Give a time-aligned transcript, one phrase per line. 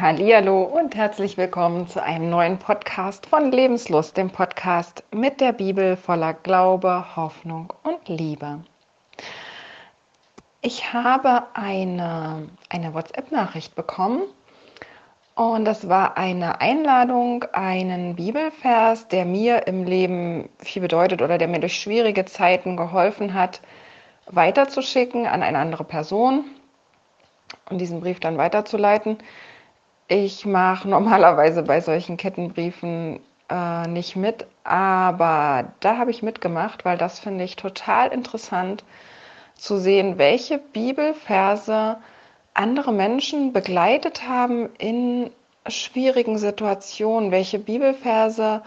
[0.00, 5.96] Hallo und herzlich willkommen zu einem neuen Podcast von Lebenslust, dem Podcast mit der Bibel
[5.96, 8.60] voller Glaube, Hoffnung und Liebe.
[10.60, 14.22] Ich habe eine, eine WhatsApp-Nachricht bekommen
[15.34, 21.48] und das war eine Einladung, einen Bibelvers, der mir im Leben viel bedeutet oder der
[21.48, 23.60] mir durch schwierige Zeiten geholfen hat,
[24.26, 26.44] weiterzuschicken an eine andere Person
[27.68, 29.18] und diesen Brief dann weiterzuleiten.
[30.10, 36.96] Ich mache normalerweise bei solchen Kettenbriefen äh, nicht mit, aber da habe ich mitgemacht, weil
[36.96, 38.84] das finde ich total interessant
[39.54, 41.98] zu sehen, welche Bibelverse
[42.54, 45.30] andere Menschen begleitet haben in
[45.66, 48.62] schwierigen Situationen, welche Bibelverse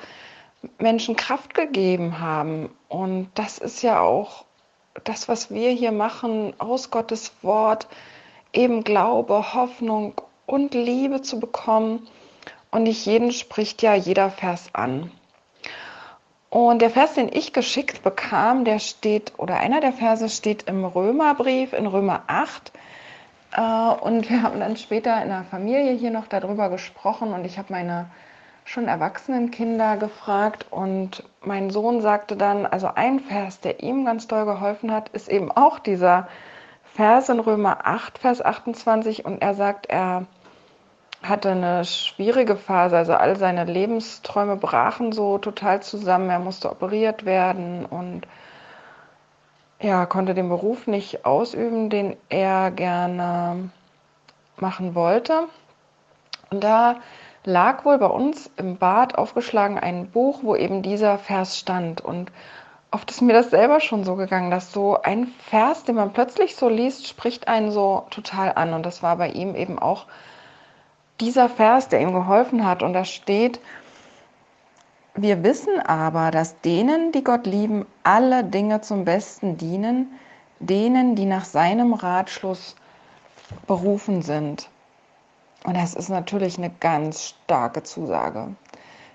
[0.78, 2.70] Menschen Kraft gegeben haben.
[2.88, 4.46] Und das ist ja auch
[5.06, 7.88] das, was wir hier machen, aus Gottes Wort,
[8.54, 10.14] eben Glaube, Hoffnung
[10.46, 12.08] und Liebe zu bekommen.
[12.72, 15.12] Und nicht jeden spricht ja jeder Vers an.
[16.50, 20.84] Und der Vers, den ich geschickt bekam, der steht, oder einer der Verse steht im
[20.84, 22.74] Römerbrief, in Römer 8.
[23.54, 27.58] Äh, und wir haben dann später in der Familie hier noch darüber gesprochen und ich
[27.58, 28.10] habe meine
[28.66, 34.28] schon erwachsenen Kinder gefragt und mein Sohn sagte dann, also ein Vers, der ihm ganz
[34.28, 36.28] doll geholfen hat, ist eben auch dieser
[36.84, 40.26] Vers in Römer 8, Vers 28 und er sagt, er
[41.22, 46.30] hatte eine schwierige Phase, also all seine Lebensträume brachen so total zusammen.
[46.30, 48.28] Er musste operiert werden und
[49.80, 53.70] ja, konnte den Beruf nicht ausüben, den er gerne
[54.58, 55.48] machen wollte.
[56.50, 56.98] Und da
[57.44, 62.02] lag wohl bei uns im Bad aufgeschlagen ein Buch, wo eben dieser Vers stand.
[62.02, 62.32] Und
[62.92, 66.56] oft ist mir das selber schon so gegangen, dass so ein Vers, den man plötzlich
[66.56, 68.74] so liest, spricht einen so total an.
[68.74, 70.06] Und das war bei ihm eben auch
[71.22, 72.84] dieser Vers, der ihm geholfen hat.
[72.84, 73.62] Und da steht,
[75.16, 80.12] wir wissen aber, dass denen, die Gott lieben, alle Dinge zum Besten dienen,
[80.60, 82.76] denen, die nach seinem Ratschluss
[83.68, 84.70] berufen sind.
[85.64, 88.56] Und das ist natürlich eine ganz starke Zusage.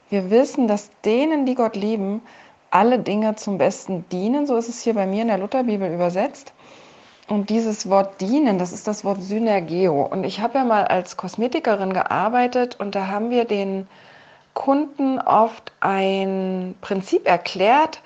[0.08, 2.22] Wir wissen, dass denen, die Gott lieben,
[2.70, 4.46] alle Dinge zum Besten dienen.
[4.46, 6.52] So ist es hier bei mir in der Lutherbibel übersetzt.
[7.28, 10.02] Und dieses Wort dienen, das ist das Wort Synergeo.
[10.02, 13.88] Und ich habe ja mal als Kosmetikerin gearbeitet und da haben wir den
[14.54, 18.00] Kunden oft ein Prinzip erklärt,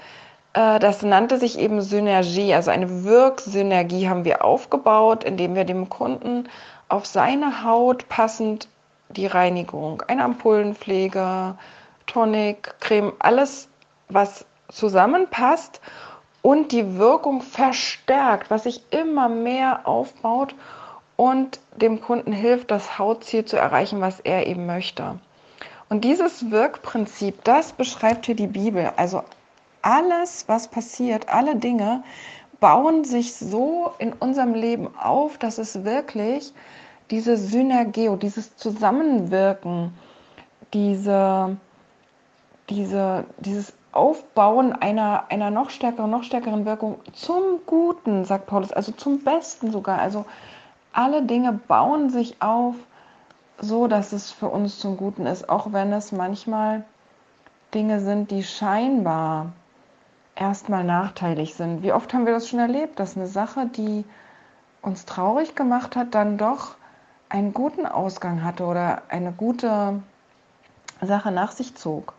[0.54, 5.88] äh, das nannte sich eben Synergie, also eine Wirksynergie haben wir aufgebaut, indem wir dem
[5.88, 6.48] Kunden
[6.88, 8.68] auf seine Haut passend
[9.10, 11.54] die Reinigung, eine Ampullenpflege,
[12.06, 13.68] Tonic, Creme, alles,
[14.08, 15.80] was zusammenpasst
[16.42, 20.54] und die Wirkung verstärkt, was sich immer mehr aufbaut
[21.16, 25.18] und dem Kunden hilft, das Hautziel zu erreichen, was er eben möchte.
[25.90, 28.92] Und dieses Wirkprinzip, das beschreibt hier die Bibel.
[28.96, 29.22] Also
[29.82, 32.02] alles, was passiert, alle Dinge
[32.60, 36.52] bauen sich so in unserem Leben auf, dass es wirklich
[37.10, 39.92] diese Synergie, dieses Zusammenwirken,
[40.72, 41.56] diese,
[42.68, 48.92] diese, dieses Aufbauen einer, einer noch stärkeren, noch stärkeren Wirkung zum Guten, sagt Paulus, also
[48.92, 49.98] zum Besten sogar.
[49.98, 50.26] Also
[50.92, 52.76] alle Dinge bauen sich auf,
[53.58, 56.84] so dass es für uns zum Guten ist, auch wenn es manchmal
[57.74, 59.52] Dinge sind, die scheinbar
[60.36, 61.82] erstmal nachteilig sind.
[61.82, 64.04] Wie oft haben wir das schon erlebt, dass eine Sache, die
[64.82, 66.76] uns traurig gemacht hat, dann doch
[67.28, 70.00] einen guten Ausgang hatte oder eine gute
[71.02, 72.14] Sache nach sich zog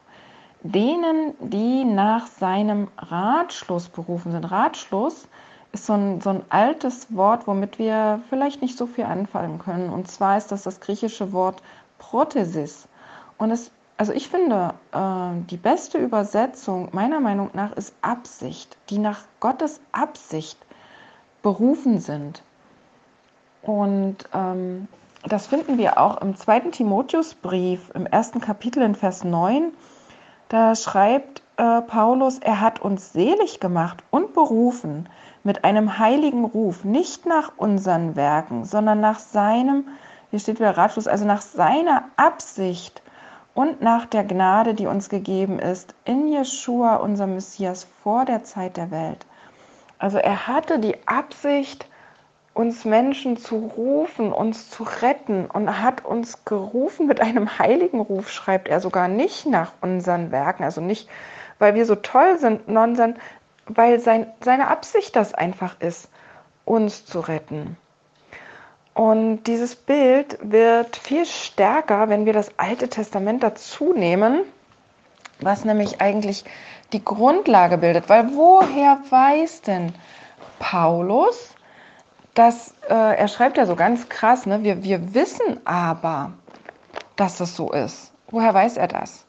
[0.64, 4.46] denen, die nach seinem Ratschluss berufen sind.
[4.46, 5.28] Ratschluss
[5.72, 9.90] ist so ein, so ein altes Wort, womit wir vielleicht nicht so viel anfangen können.
[9.90, 11.62] Und zwar ist das das griechische Wort
[11.98, 12.88] Prothesis.
[13.38, 19.00] Und es, also ich finde, äh, die beste Übersetzung meiner Meinung nach ist Absicht, die
[19.00, 20.58] nach Gottes Absicht
[21.42, 22.44] berufen sind.
[23.64, 24.88] Und ähm,
[25.24, 29.72] das finden wir auch im zweiten Timotheusbrief, im ersten Kapitel in Vers 9
[30.52, 35.08] da schreibt äh, Paulus, er hat uns selig gemacht und berufen
[35.44, 39.88] mit einem heiligen Ruf, nicht nach unseren Werken, sondern nach seinem,
[40.30, 43.02] hier steht wieder Ratschluss, also nach seiner Absicht
[43.54, 48.76] und nach der Gnade, die uns gegeben ist, in Jeshua, unser Messias, vor der Zeit
[48.76, 49.26] der Welt.
[50.00, 51.88] Also er hatte die Absicht,
[52.54, 58.30] uns Menschen zu rufen, uns zu retten und hat uns gerufen mit einem heiligen Ruf,
[58.30, 61.10] schreibt er sogar nicht nach unseren Werken, also nicht,
[61.60, 63.16] weil wir so toll sind, sondern
[63.68, 66.10] weil sein, seine Absicht das einfach ist,
[66.66, 67.78] uns zu retten.
[68.94, 74.42] Und dieses Bild wird viel stärker, wenn wir das Alte Testament dazu nehmen,
[75.40, 76.44] was nämlich eigentlich
[76.92, 78.10] die Grundlage bildet.
[78.10, 79.94] Weil woher weiß denn
[80.60, 81.54] Paulus,
[82.34, 84.64] dass äh, er schreibt ja so ganz krass, ne?
[84.64, 86.34] wir, wir wissen aber,
[87.16, 88.12] dass es so ist.
[88.30, 89.26] Woher weiß er das?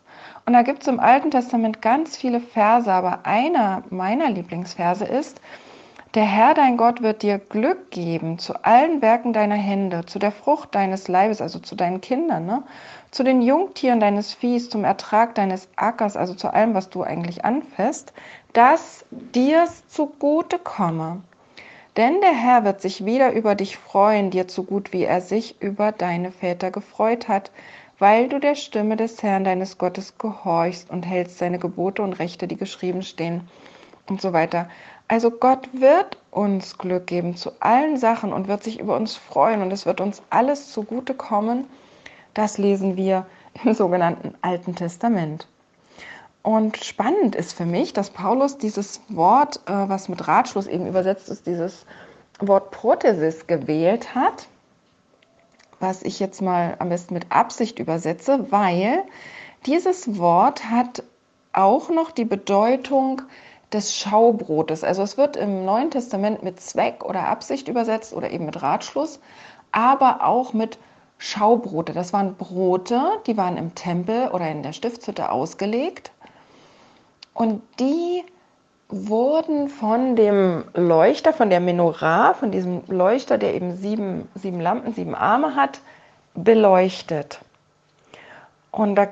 [0.46, 5.40] Und da gibt es im Alten Testament ganz viele Verse, aber einer meiner Lieblingsverse ist,
[6.14, 10.31] der Herr dein Gott wird dir Glück geben zu allen Werken deiner Hände, zu der
[10.31, 12.62] Frucht deines Leibes, also zu deinen Kindern, ne?
[13.10, 17.44] zu den Jungtieren deines Viehs, zum Ertrag deines Ackers, also zu allem, was du eigentlich
[17.46, 18.12] anfasst,
[18.52, 21.22] dass dir's zugute komme.
[21.97, 25.61] Denn der Herr wird sich wieder über dich freuen, dir so gut wie er sich
[25.61, 27.50] über deine Väter gefreut hat,
[27.99, 32.49] weil du der Stimme des Herrn deines Gottes gehorchst und hältst seine Gebote und Rechte,
[32.49, 33.47] die geschrieben stehen
[34.09, 34.71] und so weiter.
[35.06, 39.61] Also Gott wird uns Glück geben zu allen Sachen und wird sich über uns freuen
[39.61, 41.67] und es wird uns alles zugutekommen.
[42.33, 43.27] Das lesen wir
[43.65, 45.47] im sogenannten Alten Testament.
[46.43, 51.29] Und spannend ist für mich, dass Paulus dieses Wort, äh, was mit Ratschluss eben übersetzt
[51.29, 51.87] ist, dieses
[52.41, 54.49] Wort Prothesis gewählt hat,
[55.79, 59.05] was ich jetzt mal am besten mit Absicht übersetze, weil
[59.67, 61.05] dieses Wort hat
[61.53, 63.23] auch noch die Bedeutung
[63.73, 64.83] des Schaubrotes.
[64.83, 69.21] Also es wird im Neuen Testament mit Zweck oder Absicht übersetzt oder eben mit Ratschluss,
[69.71, 70.79] aber auch mit
[71.19, 71.93] Schaubrote.
[71.93, 76.12] Das waren Brote, die waren im Tempel oder in der Stiftshütte ausgelegt
[77.34, 78.25] und die
[78.88, 84.94] wurden von dem Leuchter, von der Menorah, von diesem Leuchter, der eben sieben, sieben Lampen,
[84.94, 85.81] sieben Arme hat,
[86.34, 87.40] beleuchtet.
[88.70, 89.08] Und da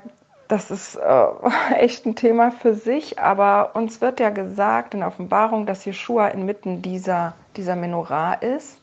[0.51, 1.27] das ist äh,
[1.77, 6.83] echt ein Thema für sich, aber uns wird ja gesagt in Offenbarung, dass Jeshua inmitten
[6.83, 8.79] dieser, dieser Menorah ist,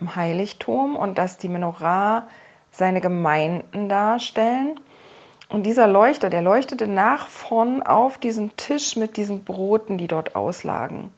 [0.00, 2.26] im Heiligtum, und dass die Menorah
[2.72, 4.80] seine Gemeinden darstellen.
[5.48, 10.34] Und dieser Leuchter, der leuchtete nach vorn auf diesen Tisch mit diesen Broten, die dort
[10.34, 11.12] auslagen.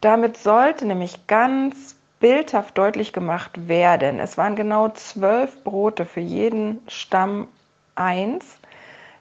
[0.00, 4.20] Damit sollte nämlich ganz bildhaft deutlich gemacht werden.
[4.20, 7.48] Es waren genau zwölf Brote für jeden Stamm
[7.94, 8.44] eins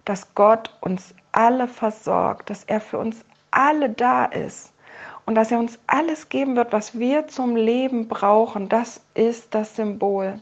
[0.05, 4.73] dass Gott uns alle versorgt, dass er für uns alle da ist
[5.25, 8.69] und dass er uns alles geben wird, was wir zum Leben brauchen.
[8.69, 10.41] Das ist das Symbol.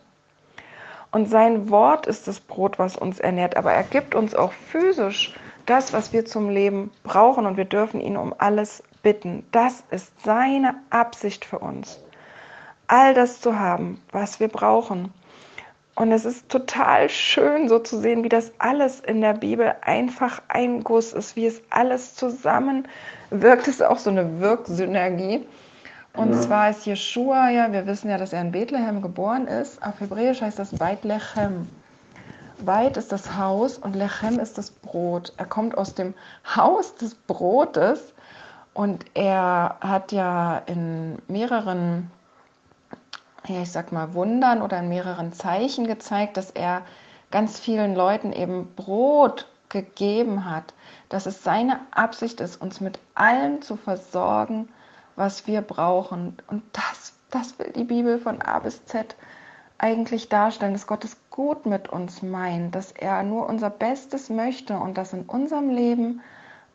[1.12, 5.34] Und sein Wort ist das Brot, was uns ernährt, aber er gibt uns auch physisch
[5.66, 9.46] das, was wir zum Leben brauchen und wir dürfen ihn um alles bitten.
[9.52, 12.00] Das ist seine Absicht für uns.
[12.88, 15.14] All das zu haben, was wir brauchen.
[15.96, 20.42] Und es ist total schön, so zu sehen, wie das alles in der Bibel einfach
[20.48, 22.88] ein Guss ist, wie es alles zusammen
[23.32, 23.68] wirkt.
[23.68, 25.46] Es ist auch so eine Wirksynergie.
[26.20, 26.42] Und ja.
[26.42, 29.82] zwar ist Jeshua ja, wir wissen ja, dass er in Bethlehem geboren ist.
[29.82, 31.70] Auf Hebräisch heißt das Beit Lechem.
[32.66, 35.32] Beit ist das Haus und Lechem ist das Brot.
[35.38, 36.14] Er kommt aus dem
[36.58, 38.14] Haus des Brotes
[38.74, 42.12] und er hat ja in mehreren
[43.48, 46.82] ja, ich sag mal, Wundern oder in mehreren Zeichen gezeigt, dass er
[47.32, 50.74] ganz vielen Leuten eben Brot gegeben hat,
[51.08, 54.68] dass es seine Absicht ist, uns mit allem zu versorgen,
[55.20, 56.38] was wir brauchen.
[56.48, 59.16] Und das, das will die Bibel von A bis Z
[59.78, 64.78] eigentlich darstellen, dass Gott es gut mit uns meint, dass er nur unser Bestes möchte
[64.78, 66.22] und dass in unserem Leben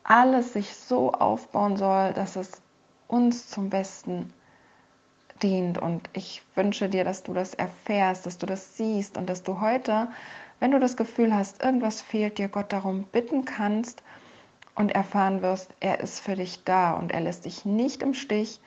[0.05, 2.63] alles sich so aufbauen soll, dass es
[3.09, 4.33] uns zum Besten
[5.43, 5.79] dient.
[5.79, 9.61] Und ich wünsche dir, dass du das erfährst, dass du das siehst und dass du
[9.61, 10.09] heute,
[10.61, 14.03] wenn du das Gefühl hast, irgendwas fehlt dir, Gott darum bitten kannst
[14.75, 18.61] und erfahren wirst, er ist für dich da und er lässt dich nicht im Stich,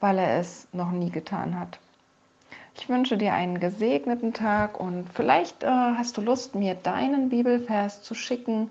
[0.00, 1.78] weil er es noch nie getan hat.
[2.78, 8.02] Ich wünsche dir einen gesegneten Tag und vielleicht äh, hast du Lust, mir deinen Bibelvers
[8.02, 8.70] zu schicken.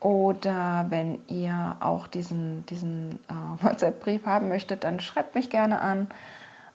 [0.00, 6.08] Oder wenn ihr auch diesen, diesen äh, WhatsApp-Brief haben möchtet, dann schreibt mich gerne an.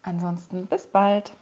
[0.03, 1.33] Ansonsten bis bald.